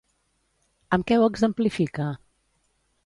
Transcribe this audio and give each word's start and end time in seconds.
Amb 0.97 1.05
què 1.11 1.19
ho 1.19 1.27
exemplifica? 1.33 2.11